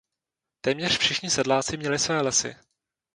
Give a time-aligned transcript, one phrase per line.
[0.61, 2.55] Téměř všichni sedláci měli své lesy.